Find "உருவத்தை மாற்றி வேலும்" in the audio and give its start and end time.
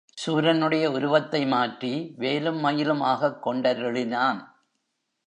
0.91-2.65